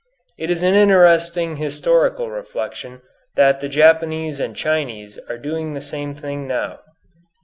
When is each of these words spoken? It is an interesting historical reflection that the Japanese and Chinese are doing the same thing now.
It 0.35 0.49
is 0.49 0.63
an 0.63 0.73
interesting 0.73 1.57
historical 1.57 2.31
reflection 2.31 3.03
that 3.35 3.61
the 3.61 3.69
Japanese 3.69 4.39
and 4.39 4.55
Chinese 4.55 5.19
are 5.29 5.37
doing 5.37 5.75
the 5.75 5.79
same 5.79 6.15
thing 6.15 6.47
now. 6.47 6.79